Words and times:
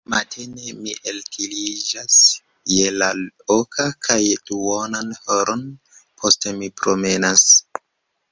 Matene 0.11 0.69
mi 0.83 0.93
ellitiĝas 1.09 2.15
je 2.75 2.87
la 3.01 3.09
oka, 3.57 3.85
kaj 4.07 4.19
duonan 4.51 5.13
horon 5.27 5.63
poste 6.23 6.57
mi 6.63 6.71
promenas. 6.81 7.45